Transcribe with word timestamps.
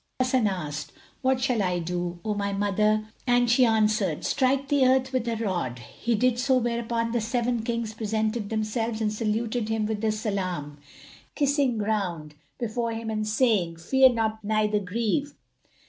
Hasan 0.19 0.47
asked, 0.47 0.93
"What 1.21 1.39
shall 1.39 1.61
I 1.61 1.77
do, 1.77 2.19
O 2.25 2.33
my 2.33 2.53
mother?"; 2.53 3.05
and 3.27 3.47
she 3.51 3.65
answered, 3.67 4.25
"Strike 4.25 4.67
the 4.67 4.83
earth 4.83 5.13
with 5.13 5.25
the 5.25 5.37
rod." 5.37 5.77
He 5.77 6.15
did 6.15 6.39
so 6.39 6.57
whereupon 6.57 7.11
the 7.11 7.21
Seven 7.21 7.61
Kings 7.61 7.93
presented 7.93 8.49
themselves 8.49 8.99
and 8.99 9.13
saluted 9.13 9.69
him 9.69 9.85
with 9.85 10.01
the 10.01 10.11
salam, 10.11 10.79
kissing 11.35 11.77
ground 11.77 12.33
before 12.57 12.93
him 12.93 13.11
and 13.11 13.27
saying, 13.27 13.75
"Fear 13.77 14.13
not 14.13 14.43
neither 14.43 14.79
grieve." 14.79 15.35